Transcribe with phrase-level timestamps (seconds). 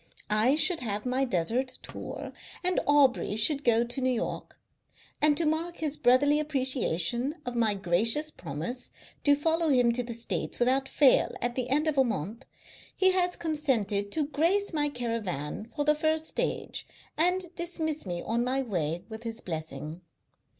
[0.31, 4.57] I should have my desert tour, and Aubrey should go to New York;
[5.21, 8.89] and to mark his brotherly appreciation of my gracious promise
[9.23, 12.45] to follow him to the States without fail at the end of a month
[12.97, 18.43] he has consented to grace my caravan for the first stage, and dismiss me on
[18.43, 20.01] my way with his blessing.